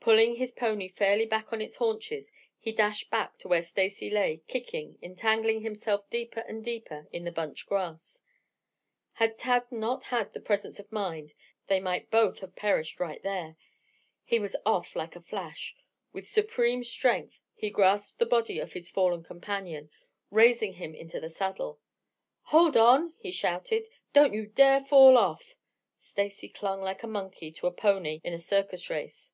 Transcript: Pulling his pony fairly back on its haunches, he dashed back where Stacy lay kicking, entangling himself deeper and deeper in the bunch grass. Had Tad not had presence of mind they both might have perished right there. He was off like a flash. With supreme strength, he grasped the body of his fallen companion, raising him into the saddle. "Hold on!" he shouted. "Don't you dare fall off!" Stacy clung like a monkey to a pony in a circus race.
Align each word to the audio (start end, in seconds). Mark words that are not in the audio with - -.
Pulling 0.00 0.36
his 0.36 0.52
pony 0.52 0.86
fairly 0.90 1.24
back 1.24 1.50
on 1.50 1.62
its 1.62 1.76
haunches, 1.76 2.26
he 2.58 2.72
dashed 2.72 3.08
back 3.08 3.40
where 3.40 3.62
Stacy 3.62 4.10
lay 4.10 4.42
kicking, 4.48 4.98
entangling 5.00 5.62
himself 5.62 6.10
deeper 6.10 6.40
and 6.40 6.62
deeper 6.62 7.08
in 7.10 7.24
the 7.24 7.32
bunch 7.32 7.66
grass. 7.66 8.20
Had 9.14 9.38
Tad 9.38 9.72
not 9.72 10.04
had 10.04 10.26
presence 10.44 10.78
of 10.78 10.92
mind 10.92 11.32
they 11.68 11.78
both 11.80 11.82
might 12.22 12.38
have 12.40 12.54
perished 12.54 13.00
right 13.00 13.22
there. 13.22 13.56
He 14.22 14.38
was 14.38 14.54
off 14.66 14.94
like 14.94 15.16
a 15.16 15.22
flash. 15.22 15.74
With 16.12 16.28
supreme 16.28 16.84
strength, 16.84 17.40
he 17.54 17.70
grasped 17.70 18.18
the 18.18 18.26
body 18.26 18.58
of 18.58 18.74
his 18.74 18.90
fallen 18.90 19.22
companion, 19.22 19.88
raising 20.30 20.74
him 20.74 20.94
into 20.94 21.18
the 21.18 21.30
saddle. 21.30 21.80
"Hold 22.42 22.76
on!" 22.76 23.14
he 23.16 23.32
shouted. 23.32 23.88
"Don't 24.12 24.34
you 24.34 24.48
dare 24.48 24.80
fall 24.80 25.16
off!" 25.16 25.54
Stacy 25.96 26.50
clung 26.50 26.82
like 26.82 27.02
a 27.02 27.06
monkey 27.06 27.50
to 27.52 27.66
a 27.66 27.72
pony 27.72 28.20
in 28.22 28.34
a 28.34 28.38
circus 28.38 28.90
race. 28.90 29.30